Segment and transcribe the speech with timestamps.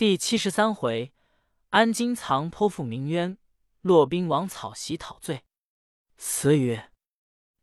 [0.00, 1.12] 第七十三回，
[1.68, 3.36] 安金藏剖腹鸣冤，
[3.82, 5.44] 骆宾王草席讨罪。
[6.16, 6.90] 词曰：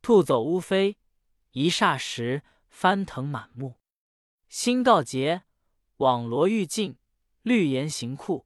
[0.03, 0.99] 兔走乌飞，
[1.53, 3.79] 一霎时翻腾满目。
[4.49, 5.45] 星告捷，
[5.95, 6.99] 网罗玉镜，
[7.41, 8.45] 绿岩行库。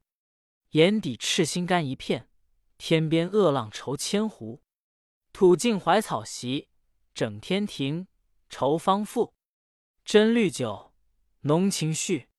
[0.69, 2.29] 眼底赤心肝一片，
[2.77, 4.63] 天边恶浪愁千湖。
[5.33, 6.69] 土尽怀草席，
[7.13, 8.07] 整天庭，
[8.49, 9.33] 愁方复。
[10.05, 10.93] 斟绿酒，
[11.41, 12.29] 浓情绪。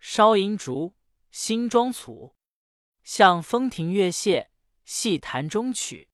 [0.00, 0.94] 烧银烛，
[1.30, 2.34] 新妆簇，
[3.04, 4.48] 向风亭月榭，
[4.82, 6.08] 细弹中曲。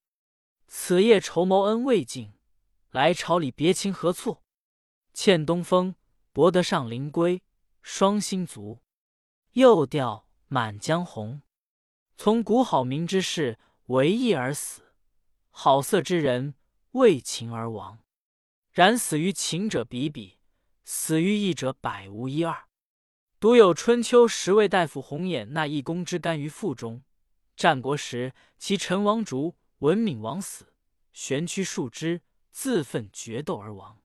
[0.67, 2.33] 此夜筹谋恩未尽，
[2.91, 4.43] 来朝里别情何促？
[5.13, 5.95] 欠东风，
[6.33, 7.41] 博得上林归，
[7.81, 8.81] 双星足。
[9.53, 11.35] 又调《满江红》，
[12.17, 14.81] 从古好名之士，为义而死；
[15.49, 16.55] 好色之人，
[16.91, 17.99] 为情而亡。
[18.73, 20.39] 然死于情者比比，
[20.83, 22.66] 死于义者百无一二。
[23.39, 27.03] 独有春秋十位大夫红眼那一公之甘于腹中。
[27.55, 30.73] 战国时，其陈王烛、文敏王死，
[31.13, 34.01] 悬躯数枝，自奋决斗而亡。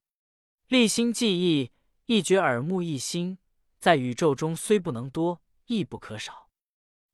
[0.67, 1.71] 立心记忆，
[2.05, 3.39] 一觉耳目一新，
[3.79, 6.49] 在宇宙中虽不能多，亦不可少。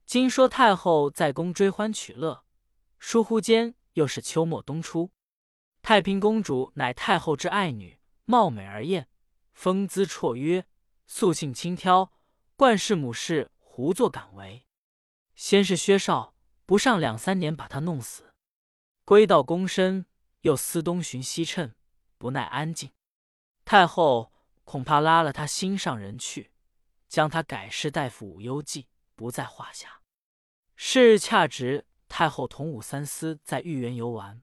[0.04, 2.44] 今说太后在宫追欢取乐，
[2.98, 5.10] 疏忽间又是秋末冬初。
[5.80, 9.08] 太平公主乃太后之爱女，貌美而艳，
[9.54, 10.66] 风姿绰约。
[11.12, 12.12] 素性轻佻，
[12.60, 14.66] 冠氏母氏胡作敢为。
[15.34, 16.34] 先是薛少
[16.66, 18.34] 不上两三年把他弄死，
[19.06, 20.04] 归到宫身，
[20.42, 21.74] 又思东寻西趁，
[22.18, 22.92] 不耐安静。
[23.64, 24.30] 太后
[24.64, 26.50] 恐怕拉了他心上人去，
[27.08, 30.02] 将他改士大夫武攸暨不在话下。
[30.76, 34.42] 是日恰值太后同武三思在御园游玩，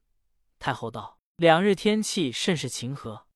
[0.58, 3.28] 太后道：“两日天气甚是晴和。”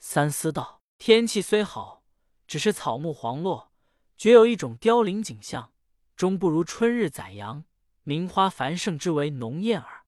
[0.00, 2.02] 三思道：“天气虽好。”
[2.48, 3.72] 只是草木黄落，
[4.16, 5.72] 绝有一种凋零景象，
[6.16, 7.64] 终不如春日宰阳、
[8.02, 10.04] 名花繁盛之为浓艳耳。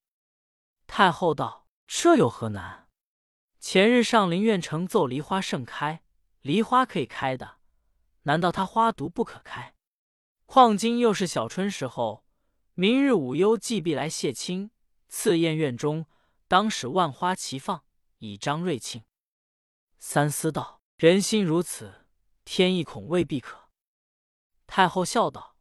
[0.86, 2.88] 太后道：“这有何难？
[3.58, 6.02] 前日上林苑城奏梨花盛开，
[6.40, 7.56] 梨花可以开的，
[8.22, 9.74] 难道他花独不可开？
[10.46, 12.24] 况今又是小春时候，
[12.74, 14.70] 明日午幽既必来谢亲，
[15.08, 16.06] 赐宴院中，
[16.46, 17.82] 当使万花齐放，
[18.18, 19.02] 以彰瑞庆。”
[19.98, 22.06] 三思道：“人心如此。”
[22.46, 23.65] 天意恐未必可。
[24.76, 25.56] 太后笑道：“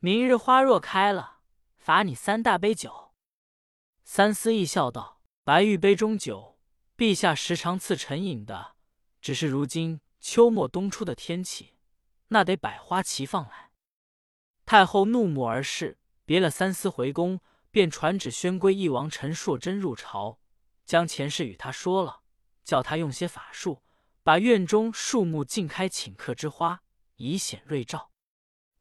[0.00, 1.38] 明日花若开了，
[1.76, 3.12] 罚你三大杯酒。”
[4.02, 6.58] 三思亦笑道：“白玉杯中酒，
[6.96, 8.74] 陛下时常赐臣饮的。
[9.20, 11.76] 只是如今秋末冬初的天气，
[12.26, 13.70] 那得百花齐放来。”
[14.66, 17.40] 太后怒目而视，别了三思回宫，
[17.70, 20.40] 便传旨宣归义王陈硕真入朝，
[20.84, 22.22] 将前事与他说了，
[22.64, 23.84] 叫他用些法术。
[24.24, 26.82] 把院中树木尽开，请客之花，
[27.18, 28.10] 以显瑞兆。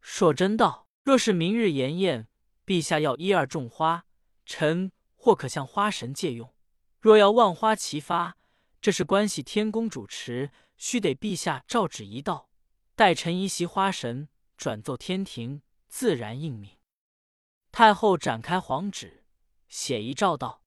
[0.02, 2.28] 硕真道：“若是明日筵宴，
[2.66, 4.06] 陛下要一二种花，
[4.46, 6.48] 臣或可向花神借用；
[7.00, 8.38] 若要万花齐发，
[8.80, 12.50] 这是关系天宫主持，须得陛下诏旨一道，
[12.96, 16.78] 待臣移席花神，转奏天庭，自然应命。”
[17.72, 19.26] 太后展开黄纸，
[19.68, 20.64] 写一诏道：“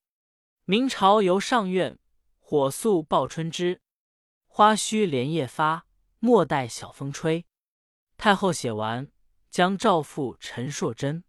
[0.66, 1.98] 明朝由上苑，
[2.38, 3.80] 火速报春枝。”
[4.46, 5.86] 花须连夜发，
[6.18, 7.46] 莫待晓风吹。
[8.20, 9.10] 太后写完，
[9.48, 11.24] 将诏付陈硕真。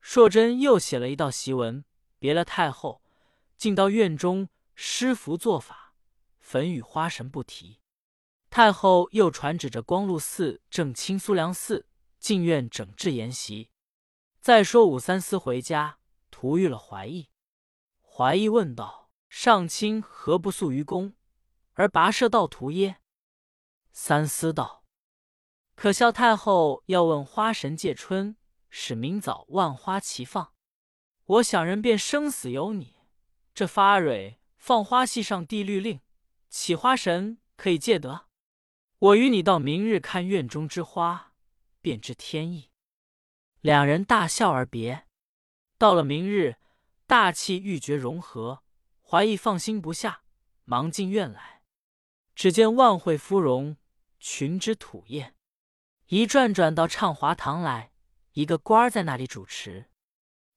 [0.00, 1.84] 硕真又写了一道檄文，
[2.20, 3.02] 别了太后，
[3.56, 5.96] 进到院中施符做法，
[6.38, 7.80] 焚与花神不提。
[8.50, 11.88] 太后又传旨着光禄寺正清苏良寺
[12.20, 13.72] 进院整治筵席。
[14.40, 15.98] 再说武三思回家，
[16.30, 17.30] 图遇了怀义。
[18.00, 21.14] 怀义问道：“上卿何不速于公？”
[21.74, 22.98] 而跋涉道途耶？
[23.90, 24.81] 三思道
[25.74, 28.36] ：“可笑太后要问花神借春，
[28.70, 30.52] 使明早万花齐放。
[31.24, 32.96] 我想人便生死由你。
[33.54, 36.00] 这发蕊放花系上帝律令，
[36.48, 38.26] 起花神可以借得。
[38.98, 41.32] 我与你到明日看院中之花，
[41.80, 42.70] 便知天意。”
[43.60, 45.06] 两人大笑而别。
[45.78, 46.56] 到了明日，
[47.06, 48.62] 大气欲绝融合，
[49.00, 50.22] 怀疑放心不下，
[50.64, 51.62] 忙进院来。
[52.34, 53.76] 只见万会芙蓉
[54.18, 55.34] 群之吐艳，
[56.06, 57.92] 一转转到畅华堂来，
[58.32, 59.90] 一个官儿在那里主持。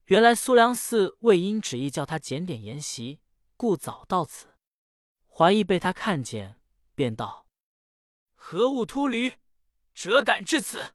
[0.05, 3.21] 原来苏良寺魏因旨意叫他检点筵席，
[3.57, 4.55] 故早到此。
[5.27, 6.59] 怀疑被他看见，
[6.93, 7.47] 便道
[8.35, 9.33] ：“何物秃驴，
[9.93, 10.93] 辄敢至此？”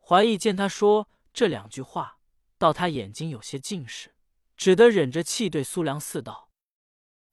[0.00, 2.18] 怀疑见他说这两句话，
[2.56, 4.14] 道他眼睛有些近视，
[4.56, 6.50] 只得忍着气对苏良寺道：“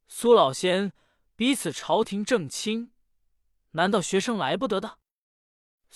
[0.07, 0.92] 苏老仙。”
[1.38, 2.94] 彼此朝廷正亲，
[3.71, 5.00] 难道学生来不得的？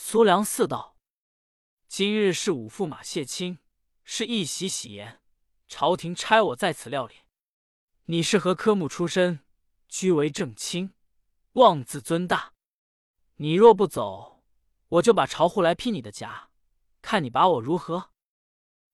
[0.01, 0.95] 苏良四道
[1.89, 3.59] ：“今日是五驸马谢亲，
[4.05, 5.19] 是一席喜筵，
[5.67, 7.15] 朝廷差我在此料理。
[8.05, 9.41] 你是何科目出身？
[9.89, 10.93] 居为正卿，
[11.51, 12.53] 妄自尊大。
[13.35, 14.41] 你若不走，
[14.87, 16.49] 我就把朝户来批你的家，
[17.01, 18.11] 看你把我如何？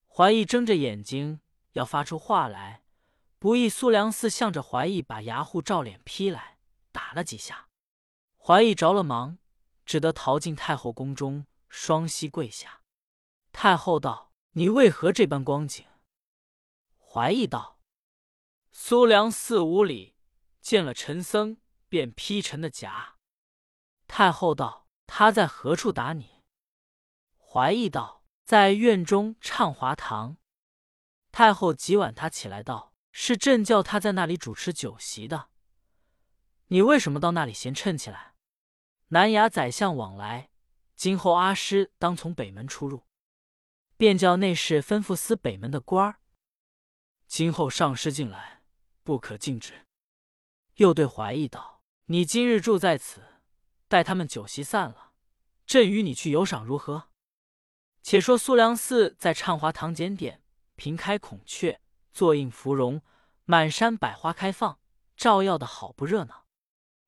[0.08, 1.40] 怀义睁着眼睛
[1.74, 2.84] 要发出话来，
[3.38, 6.58] 不意苏良嗣向着怀义把牙户照脸劈来，
[6.92, 7.70] 打了几下。
[8.38, 9.38] 怀义着了忙，
[9.86, 12.82] 只得逃进太后宫中，双膝跪下。
[13.52, 15.86] 太后道：“你为何这般光景？”
[16.98, 17.80] 怀义道
[18.72, 20.16] ：“苏良嗣无礼，
[20.60, 23.16] 见了陈僧便劈陈的甲。”
[24.08, 26.44] 太后道：“他在何处打你？”
[27.38, 28.24] 怀义道。
[28.46, 30.38] 在院中畅华堂，
[31.32, 35.50] 太后急挽他起来道：“是朕叫他在那里主持酒席的，
[36.68, 38.35] 你为什么到那里闲趁起来？”
[39.10, 40.50] 南衙宰相往来，
[40.96, 43.04] 今后阿师当从北门出入，
[43.98, 46.20] 便叫内侍吩咐司北门的官儿，
[47.28, 48.64] 今后上师进来
[49.04, 49.86] 不可禁止。
[50.78, 53.22] 又对怀义道：“你今日住在此，
[53.88, 55.12] 待他们酒席散了，
[55.68, 57.10] 朕与你去游赏如何？”
[58.02, 60.42] 且说苏良嗣在畅华堂检点，
[60.76, 61.80] 平开孔雀，
[62.12, 63.02] 坐映芙蓉，
[63.46, 64.80] 满山百花开放，
[65.16, 66.45] 照耀的好不热闹。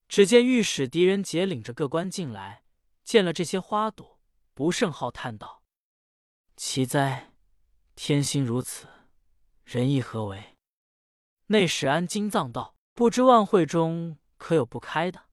[0.07, 2.63] 只见御史狄仁杰领着各官进来，
[3.03, 4.19] 见了这些花朵，
[4.53, 5.63] 不胜好叹道
[6.55, 7.33] ：“奇哉，
[7.95, 8.87] 天心如此，
[9.65, 10.55] 人意何为？”
[11.47, 15.25] 内史安金藏道：“不知万会中可有不开的？”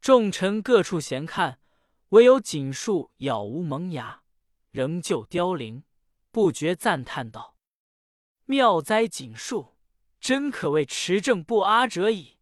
[0.00, 1.60] 众臣各处闲看，
[2.10, 4.22] 唯有锦树杳无萌芽。
[4.70, 5.84] 仍旧凋零，
[6.30, 7.56] 不觉赞叹道
[8.44, 9.76] ：“妙哉锦树，
[10.20, 12.35] 真可谓持正不阿者矣。”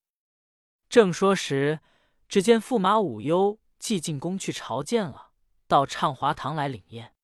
[0.94, 1.80] 正说时，
[2.28, 5.30] 只见驸马武攸既进宫去朝见了，
[5.66, 7.16] 到畅华堂来领宴。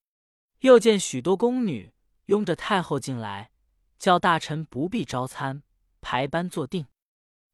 [0.63, 1.95] 又见许多宫女
[2.25, 3.53] 拥着太后进来，
[3.97, 5.63] 叫大臣不必招餐，
[6.01, 6.89] 排班坐定。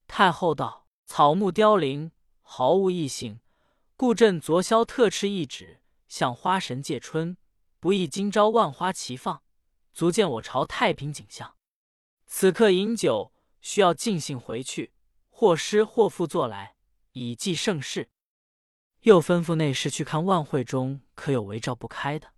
[0.07, 2.11] 太后道：“草木凋零，
[2.41, 3.41] 毫无异性，
[3.95, 7.37] 故朕昨宵特敕一旨，向花神借春。”
[7.79, 9.43] 不意今朝万花齐放，
[9.93, 11.57] 足见我朝太平景象。
[12.25, 14.95] 此刻饮酒，需要尽兴回去，
[15.39, 16.77] 或师或父作来，
[17.13, 18.09] 以记盛世。
[19.01, 22.33] 又吩咐内侍去看万会中可有违照不开的。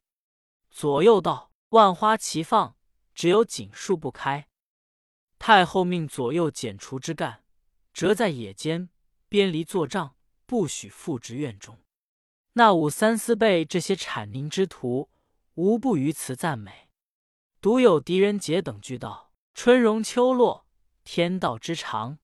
[0.69, 2.75] 左右道：万花齐放，
[3.15, 4.49] 只有锦树不开。
[5.39, 7.45] 太后命左右剪除枝干，
[7.93, 8.91] 折在野间，
[9.29, 11.79] 边篱作帐，不许复植院中。
[12.55, 15.09] 那武三思辈这些产宁之徒。
[15.55, 16.89] 无不于此赞美，
[17.61, 20.67] 独有狄仁杰等句道：“春荣秋落，
[21.05, 22.19] 天道之常。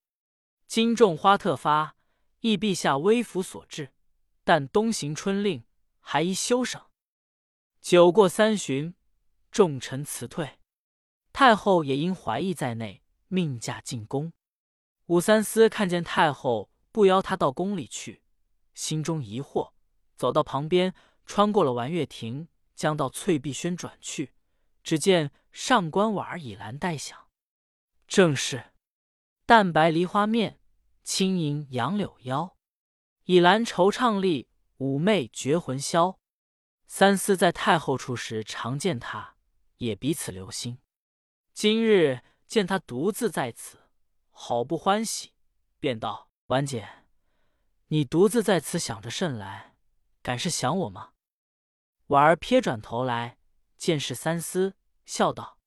[0.75, 1.95] 今种花特发，
[2.41, 3.93] 亦陛下微服所致。
[4.43, 5.63] 但东行春令，
[6.01, 6.85] 还宜休省。”
[7.81, 8.97] 酒过三巡，
[9.53, 10.59] 众臣辞退。
[11.33, 14.33] 太后也因怀疑在内，命驾进宫。
[15.07, 18.25] 武三思看见太后不邀他到宫里去，
[18.75, 19.75] 心中疑惑，
[20.17, 20.93] 走到旁边，
[21.25, 22.49] 穿过了玩月亭。
[22.75, 24.35] 将到翠碧轩转去，
[24.83, 27.29] 只见上官婉儿倚栏待响，
[28.09, 28.73] 正是
[29.47, 30.59] 淡白梨花面，
[31.05, 32.57] 轻盈杨柳腰。
[33.25, 34.49] 倚栏惆怅立，
[34.79, 36.19] 妩媚绝魂销。
[36.87, 39.37] 三思在太后处时常见他，
[39.77, 40.79] 也彼此留心。
[41.53, 43.79] 今日见他独自在此，
[44.31, 45.33] 好不欢喜，
[45.79, 46.89] 便道：“婉姐，
[47.89, 49.77] 你独自在此想着甚来？
[50.23, 51.13] 敢是想我吗？”
[52.09, 53.39] 婉儿撇转头来，
[53.77, 55.59] 见是三思，笑道：“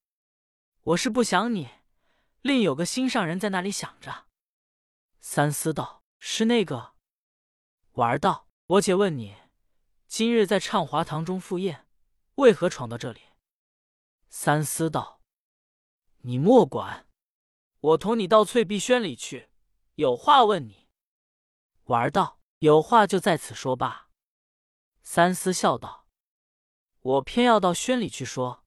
[0.83, 1.69] 我是不想你，
[2.41, 4.25] 另有个心上人在那里想着。”
[5.29, 6.93] 三思道：“是那个？”
[7.99, 9.35] 婉儿道：“我且问你，
[10.07, 11.85] 今日在畅华堂中赴宴，
[12.35, 13.19] 为何闯到这里？”
[14.29, 15.21] 三思道
[16.23, 17.09] ：“你莫管，
[17.81, 19.49] 我同你到翠碧轩里去，
[19.95, 20.87] 有话问你。”
[21.87, 24.09] 婉儿道：“有话就在此说罢。”
[25.03, 26.07] 三思笑道。
[27.01, 28.63] 我偏要到轩里去说，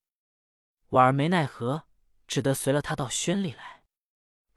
[0.91, 1.89] 婉儿没奈何，
[2.27, 3.83] 只得随了他到轩里来。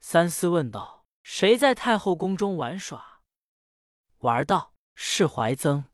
[0.00, 0.93] 三思问道
[1.24, 3.22] ：“谁在太后宫中玩耍？”
[4.20, 5.86] 婉儿道：“是怀曾。”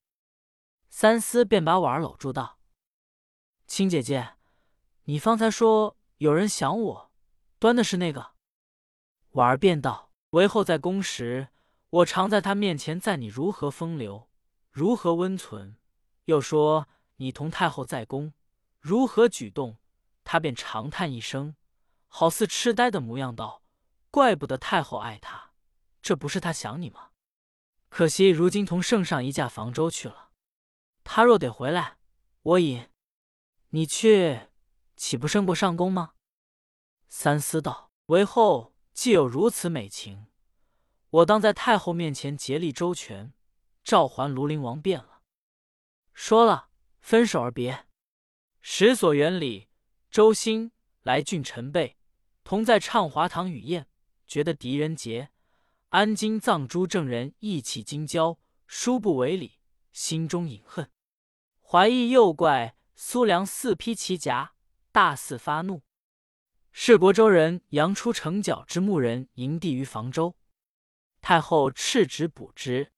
[0.90, 2.58] 三思便把婉儿搂住道
[3.66, 4.34] ：“亲姐姐，
[5.04, 7.12] 你方才说有人想我，
[7.58, 8.32] 端的是那个？”
[9.32, 11.48] 婉儿便道：“为后在宫时，
[11.88, 14.28] 我常在他面前赞你如何风流，
[14.70, 15.76] 如何温存，
[16.26, 16.86] 又说。”
[17.20, 18.32] 你同太后在宫
[18.78, 19.76] 如何举动？
[20.24, 21.54] 他便长叹一声，
[22.08, 23.62] 好似痴呆的模样，道
[24.10, 25.52] ：“怪不得太后爱他，
[26.02, 27.10] 这不是他想你吗？
[27.88, 30.30] 可惜如今同圣上一驾房舟去了。
[31.04, 31.98] 他若得回来，
[32.42, 32.88] 我引
[33.70, 34.48] 你去，
[34.96, 36.14] 岂不胜过上宫吗？”
[37.08, 40.26] 三思道：“为后既有如此美情，
[41.10, 43.32] 我当在太后面前竭力周全，
[43.82, 45.22] 召还庐陵王便了。”
[46.14, 46.68] 说了，
[47.00, 47.86] 分手而别。
[48.60, 49.68] 十所园里，
[50.10, 50.70] 周兴
[51.02, 51.96] 来俊臣辈
[52.44, 53.88] 同在畅华堂与宴，
[54.30, 55.30] 觉得狄仁杰、
[55.88, 59.58] 安金藏诸正人意气精交，殊不为礼，
[59.90, 60.88] 心中隐恨，
[61.60, 64.52] 怀疑诱怪苏良四披其甲，
[64.92, 65.82] 大肆发怒。
[66.70, 70.36] 是亳州人杨出城角之牧人营地于房州，
[71.20, 72.92] 太后敕旨捕之，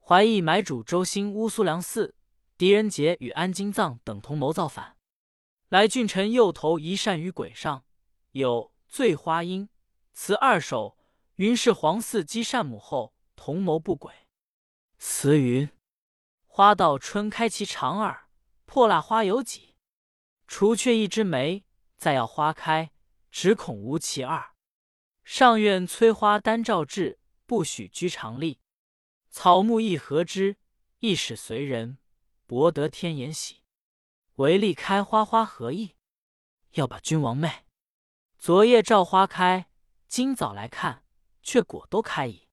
[0.00, 2.14] 怀疑买主周兴乌苏良嗣。
[2.56, 4.96] 狄仁杰与安金藏等同谋造反，
[5.68, 7.84] 来俊臣右头一扇于轨上，
[8.30, 9.68] 有醉花阴
[10.14, 10.96] 词二首，
[11.34, 14.14] 云是皇嗣姬善母后同谋不轨。
[14.96, 15.68] 词云：
[16.46, 18.28] 花到春开其长耳，
[18.64, 19.74] 破蜡花有几？
[20.46, 21.64] 除却一枝梅，
[21.96, 22.92] 再要花开，
[23.32, 24.54] 只恐无其二。
[25.24, 28.60] 上苑催花丹照至，不许居长立。
[29.30, 30.58] 草木亦合之，
[31.00, 31.98] 亦使随人。
[32.46, 33.64] 博得天言喜，
[34.36, 35.96] 唯利开花花何意？
[36.74, 37.64] 要把君王媚。
[38.38, 39.66] 昨夜照花开，
[40.16, 41.02] 今早来看，
[41.42, 42.46] 却果都开矣。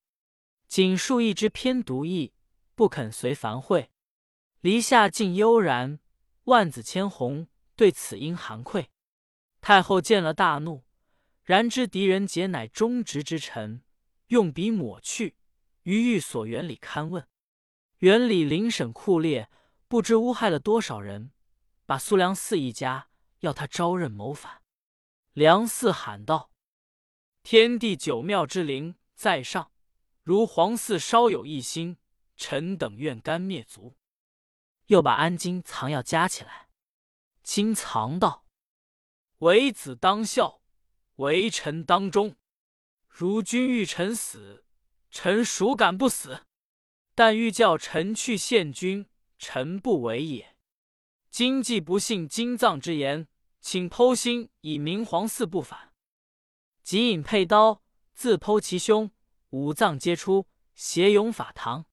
[0.66, 2.34] 锦树一枝偏独异，
[2.74, 3.92] 不肯随繁会。
[4.62, 6.00] 篱下静悠然，
[6.46, 8.90] 万紫千红，对此应含愧。
[9.60, 10.82] 太后见了大怒，
[11.44, 13.84] 然知狄仁杰乃忠直之臣，
[14.26, 15.36] 用笔抹去，
[15.84, 17.24] 于寓所园里勘问。
[17.98, 19.48] 园里灵审酷烈。
[19.86, 21.30] 不知诬害了多少人，
[21.86, 23.06] 把苏良嗣一家
[23.38, 24.62] 要他招认谋反。
[25.32, 26.50] 梁嗣喊道
[27.42, 29.72] ：“天地九庙之灵在上，
[30.22, 31.96] 如皇嗣稍有异心，
[32.36, 33.96] 臣等愿干灭族。”
[34.86, 36.68] 又把安金藏药夹起来。
[37.42, 38.46] 金藏道
[39.38, 40.60] ：“为子当孝，
[41.16, 42.36] 为臣当忠。
[43.08, 44.64] 如君欲臣死，
[45.10, 46.44] 臣孰敢不死？
[47.14, 49.06] 但欲叫臣去献君。”
[49.44, 50.56] 臣不为也。
[51.28, 53.26] 今既不信金藏之言，
[53.60, 55.91] 请剖心以明皇嗣不反。
[56.82, 59.10] 即引佩刀自剖其胸，
[59.50, 61.86] 五脏皆出，携勇法堂。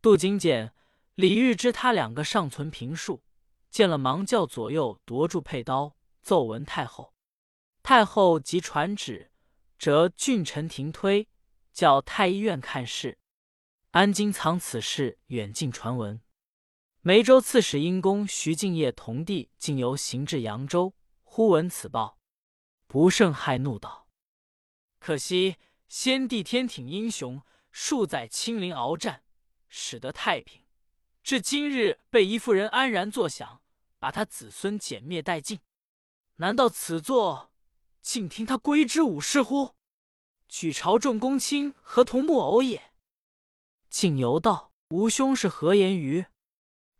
[0.00, 0.74] 杜景简、
[1.14, 3.22] 李玉之他两个尚存平数，
[3.70, 7.14] 见了忙叫左右夺住佩刀，奏闻太后。
[7.82, 9.30] 太后即传旨，
[9.78, 11.28] 折郡臣停推，
[11.72, 13.18] 叫太医院看事。
[13.90, 16.20] 安金藏此事远近传闻。
[17.02, 22.18] 梅州刺史因公徐敬业同弟竟由行至扬州，忽闻此报，
[22.86, 24.03] 不胜骇怒道
[25.04, 25.56] ：“可惜
[25.86, 29.22] 先帝天挺英雄，数载亲临鏖战，
[29.68, 30.62] 使得太平，
[31.22, 33.60] 至今日被一妇人安然坐享，
[33.98, 35.60] 把他子孙歼灭殆尽。
[36.36, 37.52] 难道此作
[38.00, 39.74] 竟听他归之武士乎？
[40.48, 42.92] 举朝众公卿何同木偶也？”
[43.90, 46.24] 敬由道：“吾兄是何言于？”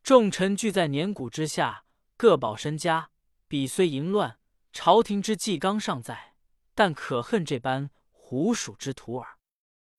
[0.04, 1.86] 众臣聚在年谷之下，
[2.18, 3.12] 各保身家。
[3.48, 4.38] 彼虽淫乱，
[4.74, 6.33] 朝廷之纪纲尚在，
[6.74, 9.38] 但可恨这般狐鼠之徒耳。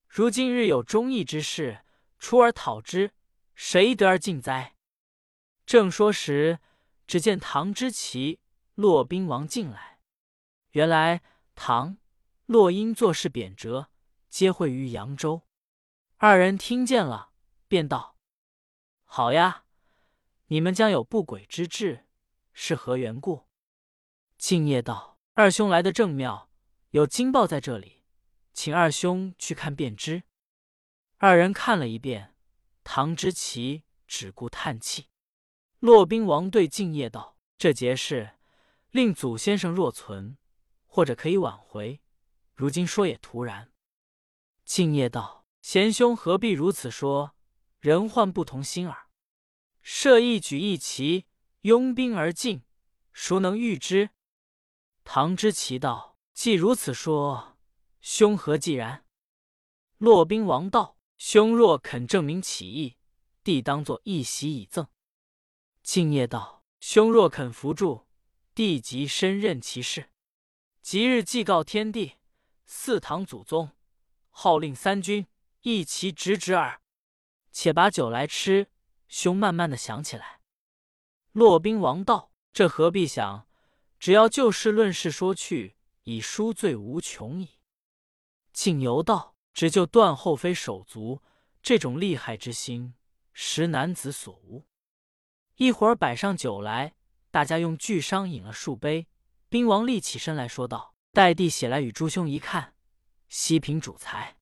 [0.08, 1.84] 如今日有忠义之士，
[2.20, 3.12] 出而讨之，
[3.53, 4.75] 谁得而进哉？
[5.65, 6.60] 正说时，
[7.08, 8.39] 只见唐之奇、
[8.75, 10.00] 骆宾王进来。
[10.72, 11.22] 原来
[11.55, 11.98] 唐、
[12.46, 13.88] 骆因做事贬谪，
[14.29, 15.41] 皆会于扬州。
[16.17, 17.32] 二人听见了，
[17.67, 18.17] 便道
[19.03, 19.63] ：“好呀。”
[20.48, 22.05] 你们将有不轨之志，
[22.53, 23.48] 是何缘故？
[24.38, 26.45] 敬业道：“二兄来的正妙，
[26.96, 28.04] 有金报在这里，
[28.54, 30.24] 请二兄去看便知。”
[31.20, 32.34] 二人看了一遍，
[32.86, 35.10] 唐之奇只顾叹气。
[35.80, 38.38] 骆宾王对敬业道：“这节事，
[38.92, 40.38] 令祖先生若存，
[40.86, 42.00] 或者可以挽回。
[42.54, 43.74] 如今说也突然。”
[44.64, 47.36] 敬业道：“贤兄何必如此说？
[47.82, 49.10] 人患不同心耳。”
[49.84, 51.25] 设一举一旗，
[51.64, 52.64] 拥兵而进，
[53.12, 54.12] 孰能御之？
[55.04, 57.58] 唐之奇道：“既如此说，
[58.01, 59.06] 兄何既然？”
[59.98, 62.98] 骆宾王道：“兄若肯证明起义，
[63.42, 64.86] 弟当作一席以赠。”
[65.82, 68.06] 敬业道：“兄若肯扶助，
[68.54, 70.10] 弟即身任其事。
[70.82, 72.15] 即日祭告天地，
[72.65, 73.72] 四堂祖宗，
[74.30, 75.25] 号令三军，
[75.62, 76.82] 一齐直指耳。
[77.54, 78.68] 且把酒来吃。”
[79.08, 80.42] 兄慢慢的想起来。
[81.32, 83.48] 骆宾王道：“这何必想？
[83.98, 85.75] 只要就事论事说去，
[86.06, 87.60] 以赎罪无穷矣。”
[88.52, 91.22] 敬由道：“只就断后妃手足
[91.62, 92.96] 这种利害之心，
[93.34, 94.66] 实男子所无。”
[95.58, 96.96] 一会儿摆上酒来，
[97.32, 99.08] 大家用巨觞饮了数杯。
[99.48, 102.76] 兵王立起身来说道：“待弟写来与诸兄一看，
[103.30, 104.38] 西平主裁。”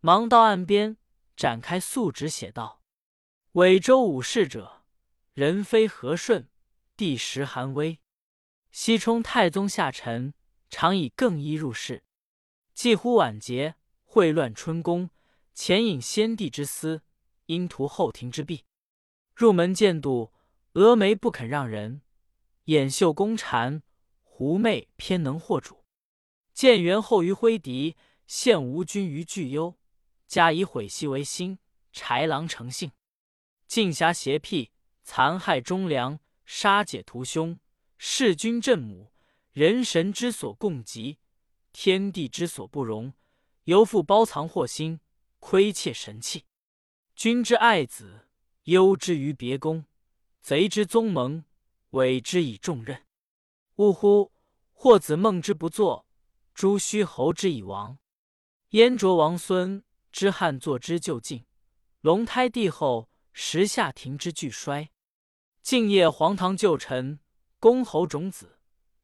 [0.00, 0.96] 忙到岸边
[1.34, 2.82] 展开素纸，写道
[3.52, 4.84] ：“伪州武士者，
[5.32, 6.50] 人非和顺，
[6.96, 7.98] 地时寒微。
[8.70, 10.34] 西冲太宗下臣，
[10.70, 12.04] 常以更衣入室。
[12.74, 13.74] 既乎晚节，
[14.06, 15.10] 秽乱春宫，
[15.54, 17.02] 前引先帝之私，
[17.46, 18.64] 因图后庭之弊。
[19.34, 20.32] 入门见度，
[20.74, 22.00] 峨眉不肯让人；
[22.64, 23.82] 掩袖宫蝉，
[24.22, 25.84] 狐媚偏能惑主。
[26.52, 27.96] 见元后于挥敌，
[28.26, 29.76] 献吴君于巨幽。”
[30.28, 31.58] 加以毁息为心，
[31.90, 32.92] 豺狼成性，
[33.66, 34.72] 尽侠邪僻，
[35.02, 37.58] 残害忠良，杀解屠凶，
[37.96, 39.10] 弑君震母，
[39.58, 41.18] 人神之所共极，
[41.72, 43.12] 天地之所不容。
[43.64, 45.00] 犹复包藏祸心，
[45.40, 46.44] 窥窃神器。
[47.16, 48.28] 君之爱子，
[48.66, 49.82] 忧之于别宫；
[50.40, 51.44] 贼之宗盟，
[51.90, 53.04] 委之以重任。
[53.78, 54.30] 呜呼！
[54.72, 56.06] 或子孟之不作，
[56.54, 57.98] 朱虚侯之以亡，
[58.68, 59.82] 燕卓王孙。
[60.12, 61.44] 之汉作之就尽，
[62.00, 64.92] 龙胎帝后时下庭之俱衰。
[65.62, 67.18] 敬业皇堂旧臣，
[67.58, 68.57] 公侯种子，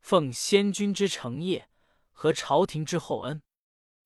[0.05, 1.71] 奉先君之承业
[2.13, 3.41] 和朝廷之厚恩。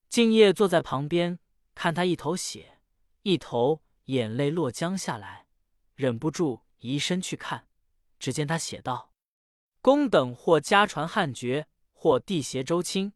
[0.09, 1.41] 敬业坐在旁边，
[1.75, 2.79] 看他一头血，
[3.23, 5.49] 一头眼泪落江下来，
[5.97, 7.67] 忍不住移身去看。
[8.21, 9.13] 只见他写道
[9.83, 13.13] ：“公等或家传汉爵，或地携周卿，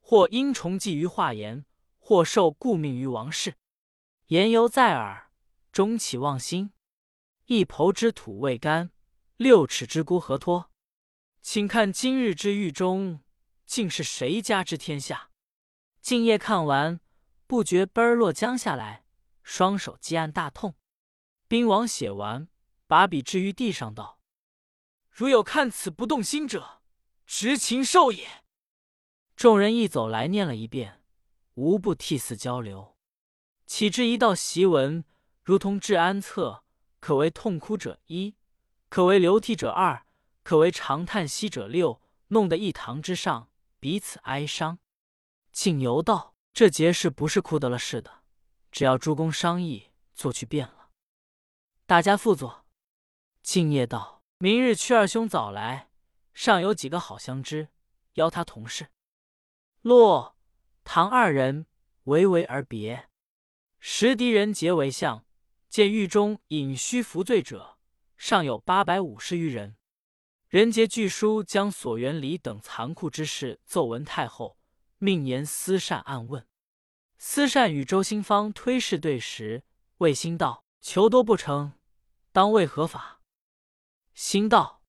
[0.00, 1.64] 或因崇寄于华严。”
[2.06, 3.54] 或受故命于王室，
[4.26, 5.30] 言犹在耳，
[5.72, 6.72] 终起忘心。
[7.46, 8.90] 一抔之土未干，
[9.36, 10.70] 六尺之孤何托？
[11.44, 13.20] 请看今日之狱中，
[13.66, 15.28] 竟是谁家之天下？
[16.00, 17.00] 敬业看完，
[17.46, 19.04] 不觉奔儿落将下来，
[19.42, 20.74] 双手击案大痛。
[21.46, 22.48] 兵王写完，
[22.86, 24.18] 把笔置于地上，道
[25.12, 26.80] ：“如有看此不动心者，
[27.26, 28.26] 执禽兽也。”
[29.36, 31.02] 众人一走来，念了一遍。
[31.56, 32.96] 无不涕泗交流，
[33.66, 35.04] 岂知一道檄文，
[35.42, 36.64] 如同治安策，
[37.00, 38.34] 可为痛哭者一，
[38.88, 40.03] 可为流涕者二，
[40.44, 44.78] 可为长叹息者六，弄得一堂之上彼此哀伤。
[45.50, 48.22] 敬由道：“这节事不是哭得了似的，
[48.70, 50.90] 只要诸公商议，做去便了。”
[51.86, 52.66] 大家复坐。
[53.42, 55.90] 敬业道：“明日屈二兄早来，
[56.32, 57.70] 尚有几个好相知，
[58.14, 58.88] 邀他同事。”
[59.82, 60.36] 落。
[60.86, 61.66] 唐二人
[62.04, 63.08] 唯唯而别，
[63.78, 65.24] 时敌人结为相，
[65.70, 67.78] 见狱中隐虚服罪者
[68.18, 69.76] 尚有八百五十余人。
[70.54, 74.56] 人杰据书，将所原礼等残酷之事奏闻太后，
[74.98, 76.46] 命言思善暗问。
[77.18, 79.64] 思善与周兴方推事对时，
[79.96, 81.72] 魏兴道：“求多不成，
[82.30, 83.20] 当为何法？”
[84.14, 84.84] 兴道：“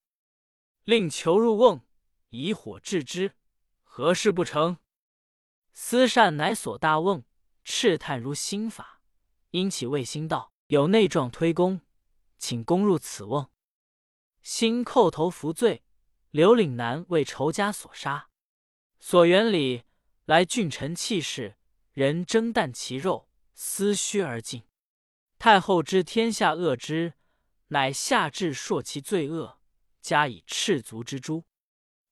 [0.86, 1.82] 令囚入瓮，
[2.30, 3.34] 以火治之，
[3.84, 4.78] 何事不成？”
[5.74, 7.24] 思善乃所大瓮，
[7.64, 9.02] 赤炭如新法，
[9.50, 11.82] 因起魏兴道：“有内状推功，
[12.38, 13.50] 请攻入此瓮。”
[14.46, 15.82] 兴叩头服罪，
[16.30, 18.30] 刘岭南为仇家所杀。
[19.00, 19.86] 所园里
[20.26, 21.58] 来郡臣气势，
[21.94, 24.62] 人争啖其肉，撕削而尽。
[25.40, 27.16] 太后知天下恶之，
[27.70, 29.60] 乃下至朔其罪恶，
[30.00, 31.46] 加以赤足之诛。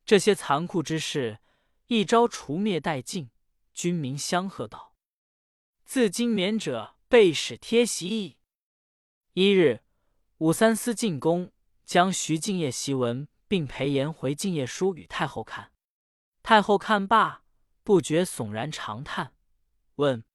[0.04, 1.38] 这些残酷之事，
[1.86, 3.30] 一朝除灭殆尽。
[3.76, 4.96] 军民相贺道
[5.86, 8.40] ：“自今免者，备使贴席矣。”
[9.34, 9.84] 一日，
[10.40, 11.52] 武三思进宫，
[11.94, 15.72] 将徐敬业檄文并裴言回敬业书与太后看。
[16.42, 17.44] 太后看罢，
[17.84, 19.36] 不觉悚然长叹，
[19.98, 20.26] 问：“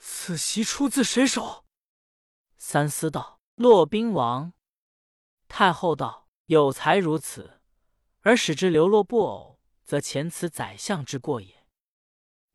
[0.00, 1.66] 此檄出自谁手？”
[2.56, 4.54] 三思道：“骆宾王。”
[5.46, 7.60] 太后道：“有才如此，
[8.22, 11.66] 而使之流落不偶，则前此宰相之过也。”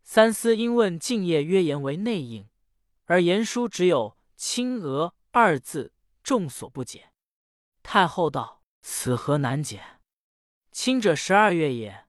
[0.02, 2.50] 三思因问敬业曰：“言为内应，
[3.06, 7.12] 而言书只有‘青娥’二字，众所不解。”
[7.90, 9.82] 太后道：“此何难解
[10.74, 12.06] ？‘青’者十二月也，‘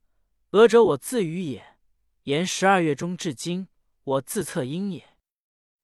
[0.51, 1.79] 俄’者我自语也。
[2.25, 3.69] 言十二月中至今，
[4.03, 5.17] 我自测应也。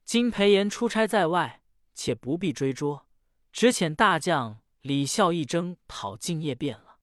[0.04, 1.62] 今裴炎出差在外，
[1.94, 3.06] 且不必追捉，
[3.52, 6.98] 只遣大将李孝义征讨敬业便了。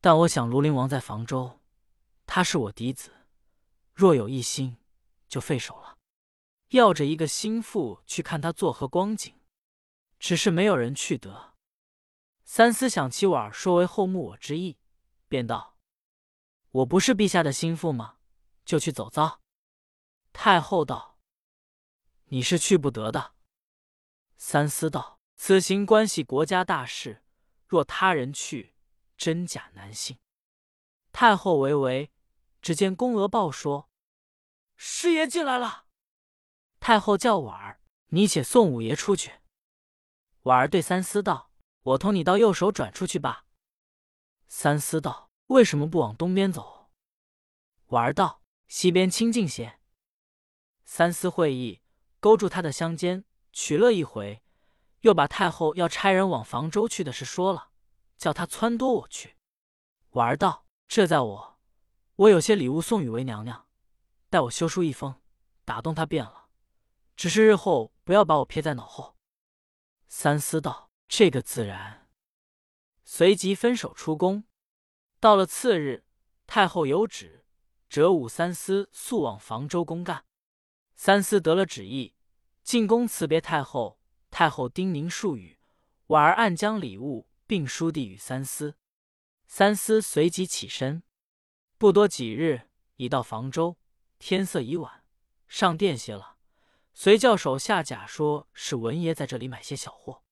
[0.00, 1.60] 但我想庐陵王在房州，
[2.24, 3.12] 他是我嫡子。”
[3.92, 4.78] 若有一心，
[5.28, 5.98] 就废手了。
[6.70, 9.34] 要着一个心腹去看他作何光景，
[10.18, 11.53] 只是没有人去得。
[12.56, 14.78] 三思想起婉儿说为后慕我之意，
[15.26, 15.76] 便道
[16.70, 18.18] ：“我不是陛下的心腹吗？
[18.64, 19.42] 就去走遭。”
[20.32, 21.18] 太后道
[22.30, 23.34] ：“你是去不得的。”
[24.38, 27.24] 三思道：“此行关系国家大事，
[27.66, 28.76] 若他人去，
[29.16, 30.20] 真假难信。
[31.10, 32.12] 太后为为，
[32.62, 33.90] 只见宫娥报说
[34.78, 35.86] ：“师爷进来了。”
[36.78, 37.80] 太后叫婉儿
[38.14, 39.40] ：“你且送五爷出去。”
[40.42, 41.50] 婉儿对三思道
[41.84, 43.46] ：“我同你到右手转出去吧。”
[44.46, 46.90] 三思道：“为什么不往东边走？”
[47.88, 49.78] 婉儿道：“西边清净些。”
[50.84, 51.80] 三思会意，
[52.20, 54.42] 勾住他的香肩，取乐一回，
[55.00, 57.70] 又把太后要差人往房州去的事说了，
[58.18, 59.36] 叫他撺掇我去。
[60.10, 61.58] 婉儿道：“这在我，
[62.16, 63.66] 我有些礼物送与为娘娘，
[64.28, 65.20] 待我修书一封，
[65.64, 66.48] 打动他便了。
[67.16, 69.16] 只是日后不要把我撇在脑后。”
[70.06, 72.08] 三思道：“这个自然。”
[73.04, 74.44] 随即分手出宫。
[75.20, 76.04] 到了次日，
[76.46, 77.44] 太后有旨，
[77.88, 80.24] 折武三思速往房州公干。
[80.96, 82.14] 三思得了旨意，
[82.62, 84.00] 进宫辞别太后。
[84.30, 85.60] 太后叮咛数语，
[86.08, 88.76] 婉儿暗将礼物并书递与三思。
[89.46, 91.04] 三思随即起身。
[91.78, 93.76] 不多几日，已到房州。
[94.18, 95.04] 天色已晚，
[95.46, 96.36] 上殿歇了。
[96.94, 100.23] 遂叫手下假说是文爷在这里买些小货。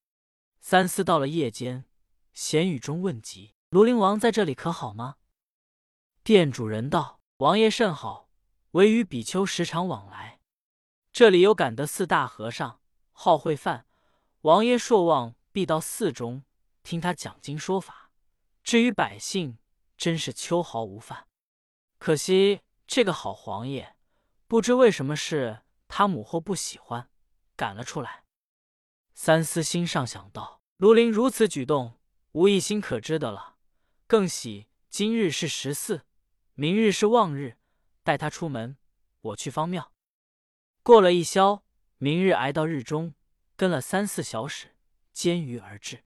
[0.65, 1.85] 三思到了夜间，
[2.33, 5.17] 闲语中问及：“庐陵王在这里可好吗？”
[6.23, 8.31] 店主人道：“王爷甚好，
[8.71, 10.41] 唯与比丘时常往来。
[11.13, 13.87] 这里有感得寺大和尚，好会饭。
[14.43, 16.45] 王爷朔望必到寺中
[16.85, 18.13] 听他讲经说法。
[18.63, 19.59] 至于百姓，
[19.97, 21.27] 真是秋毫无犯。
[21.99, 23.97] 可惜这个好皇爷，
[24.47, 25.63] 不知为什么事。”
[25.95, 27.11] 他母后不喜欢，
[27.55, 28.22] 赶了出来。
[29.15, 31.99] 三思心上想到，庐陵如此举动，
[32.33, 33.57] 无一心可知的了。
[34.07, 36.03] 更喜今日是十四，
[36.55, 37.57] 明日是望日，
[38.03, 38.77] 带他出门，
[39.21, 39.93] 我去方庙。
[40.83, 41.63] 过了一宵，
[41.99, 43.15] 明日挨到日中，
[43.57, 44.75] 跟了三四小时，
[45.13, 46.05] 煎鱼而至。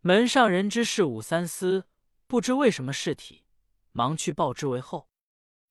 [0.00, 1.86] 门上人知是武三思，
[2.26, 3.44] 不知为什么事体，
[3.92, 5.08] 忙去报之为后。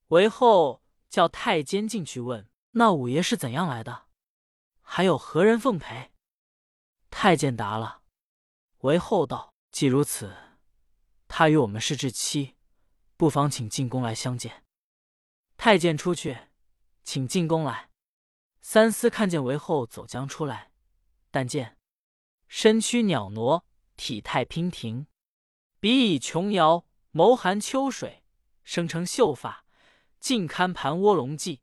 [0.09, 2.47] 为后叫太监进去问。
[2.71, 4.05] 那五爷是怎样来的？
[4.81, 6.08] 还有何人奉陪？
[7.09, 8.01] 太监答了，
[8.79, 10.35] 为后道：“既如此，
[11.27, 12.55] 他与我们是至亲，
[13.17, 14.63] 不妨请进宫来相见。”
[15.57, 16.47] 太监出去，
[17.03, 17.89] 请进宫来。
[18.61, 20.71] 三思看见为后走将出来，
[21.31, 21.77] 但见
[22.47, 23.63] 身躯袅娜，
[23.97, 25.07] 体态娉婷，
[25.79, 28.23] 鼻以琼瑶，眸含秋水，
[28.63, 29.65] 生成秀发，
[30.19, 31.59] 尽堪盘窝龙髻。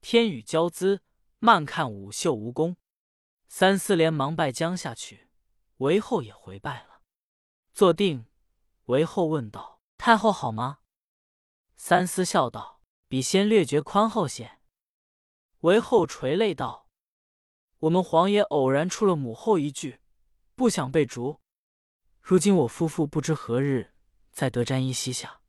[0.00, 1.00] 天宇骄姿，
[1.38, 2.76] 慢看舞袖无功。
[3.54, 5.28] 三思连忙拜将下去，
[5.76, 7.02] 韦后也回拜了。
[7.74, 8.24] 坐定，
[8.86, 10.78] 韦后问道：“太后好吗？”
[11.76, 14.58] 三思笑道：“比先略觉宽厚些。”
[15.60, 16.88] 韦后垂泪道
[17.80, 20.00] ：“我们皇爷偶然出了母后一句，
[20.54, 21.42] 不想被逐。
[22.22, 23.92] 如今我夫妇不知何日
[24.30, 25.42] 再得沾衣膝下。”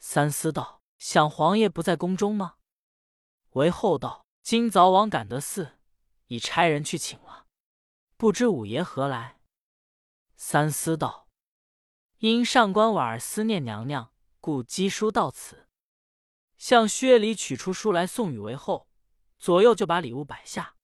[0.00, 2.56] 三思道：“想皇爷不在宫中吗？”
[3.54, 5.78] 韦后道：“今早往感德寺，
[6.26, 7.46] 已差人去请了，
[8.16, 9.40] 不知五爷何来？”
[10.36, 11.28] 三思道
[12.18, 15.68] ：“因上官婉儿思念娘娘，故寄书到此。”
[16.58, 18.88] 向薛礼取出书来送与为后，
[19.38, 20.76] 左右就把礼物摆下。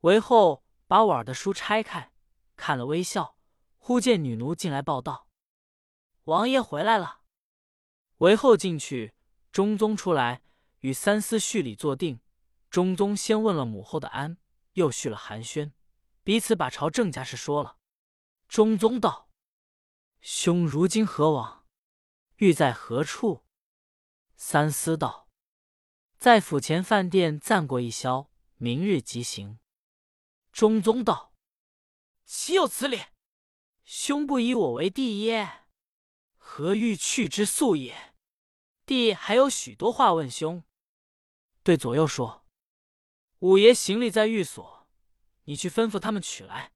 [0.00, 2.12] 为后把婉儿的书拆开，
[2.56, 3.36] 看了微笑。
[3.78, 5.28] 忽见女奴进来报道
[6.24, 7.22] ：“王爷回来了。”
[8.18, 9.14] 为后进去，
[9.50, 10.42] 中宗出来。
[10.80, 12.20] 与三思叙礼坐定，
[12.70, 14.36] 中宗先问了母后的安，
[14.78, 15.72] 又叙了寒暄，
[16.22, 17.78] 彼此把朝政家事说了。
[18.46, 19.28] 中宗道
[20.22, 21.66] ：“兄如今何往？
[22.36, 23.44] 欲在何处？”
[24.36, 25.28] 三思道
[26.16, 29.58] ：“在府前饭店暂过一宵，明日即行。”
[30.52, 31.34] 中宗道
[32.24, 33.02] ：“岂有此理！
[33.84, 35.64] 兄不以我为帝耶？
[36.36, 38.14] 何欲去之速也？
[38.86, 40.62] 弟还有许多话问兄。”
[41.64, 42.46] 对左右说
[43.40, 44.88] ：“五爷行李在寓所，
[45.44, 46.72] 你去吩咐他们取来。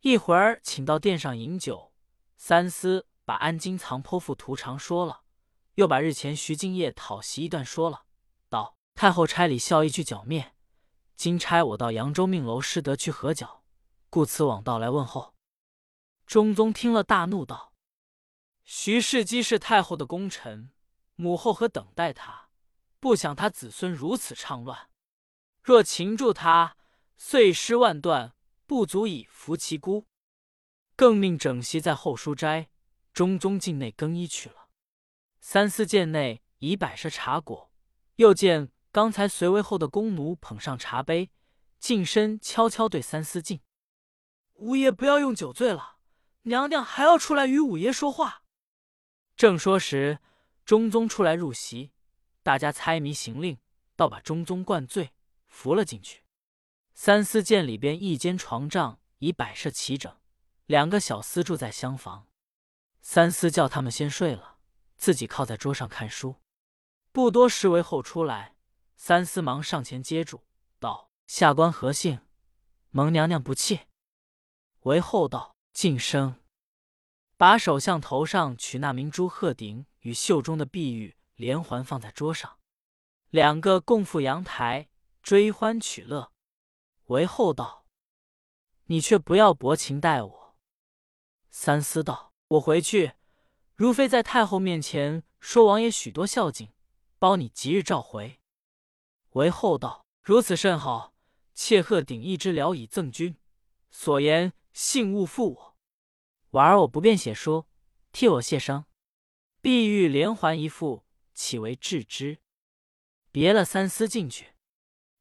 [0.00, 1.92] 一会儿请到殿上饮酒。”
[2.38, 5.22] 三思把安金藏剖腹图长说了，
[5.74, 8.04] 又把日前徐敬业讨袭一段说了，
[8.48, 10.54] 道：“太后差李孝义去剿灭，
[11.14, 13.64] 今差我到扬州命楼师德去合剿，
[14.10, 15.34] 故此往道来问候。”
[16.26, 17.72] 中宗听了大怒，道
[18.64, 20.70] ：“徐世基是太后的功臣，
[21.14, 22.48] 母后何等待他？”
[23.00, 24.88] 不想他子孙如此畅乱，
[25.66, 26.76] 若擒住他，
[27.16, 30.06] 碎尸万段，不足以服其孤。
[30.94, 32.68] 更命整席在后书斋，
[33.12, 34.68] 中宗境内更衣去了。
[35.40, 37.72] 三思见内已摆设茶果，
[38.14, 41.32] 又见刚才随为后的宫奴捧上茶杯，
[41.80, 43.60] 近身悄悄对三思敬
[44.58, 45.96] ：“五爷不要用酒醉了，
[46.42, 48.44] 娘娘还要出来与五爷说话。”
[49.34, 50.20] 正说时，
[50.64, 51.90] 中宗出来入席，
[52.44, 53.58] 大家猜谜行令，
[53.96, 55.10] 倒把中宗灌醉，
[55.56, 56.22] 扶了进去。
[56.92, 60.14] 三司见里边一间床帐已摆设齐整，
[60.66, 62.28] 两个小厮住在厢房。
[63.00, 64.58] 三司叫他们先睡了，
[64.96, 66.36] 自己靠在桌上看书。
[67.10, 68.54] 不多时，为后出来，
[68.96, 70.42] 三司忙上前接住，
[70.78, 72.20] 道：“下官何幸？
[72.90, 73.80] 蒙娘娘不弃。”
[74.84, 76.42] 为后道：“晋升。”
[77.38, 82.58] 把手相头上取那明珠鹤顶与袖中的碧玉连环放在桌上，
[83.30, 84.88] 两个共赴阳台
[85.26, 86.32] 追欢取乐。
[87.06, 87.84] 为后道
[88.86, 90.56] ：“你却不要薄情待我。”
[91.50, 93.14] 三思道：“我回去，
[93.74, 96.72] 如非在太后面前说王爷许多孝敬，
[97.18, 98.38] 包你即日召回。”
[99.34, 101.12] 为后道：“如此甚好，
[101.52, 103.36] 妾鹤顶一只聊以赠君，
[103.90, 105.76] 所言信勿负我。”
[106.54, 107.66] 婉儿，我不便写书，
[108.12, 108.84] 替我谢生。
[109.60, 112.38] 碧玉连环一副，岂为置之？
[113.32, 114.52] 别了三思进去。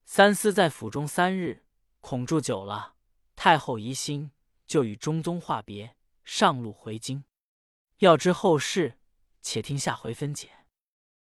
[0.05, 1.65] 三思在府中三日，
[1.99, 2.93] 恐住久了，
[3.35, 4.31] 太后疑心，
[4.65, 7.23] 就与中宗话别，上路回京。
[7.97, 8.99] 要知后事，
[9.41, 10.54] 且听下回分解。